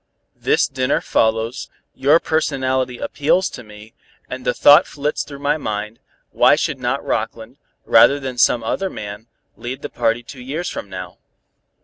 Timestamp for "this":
0.35-0.67